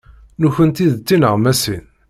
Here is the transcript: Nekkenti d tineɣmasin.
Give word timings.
Nekkenti 0.41 0.87
d 0.93 0.95
tineɣmasin. 1.07 1.83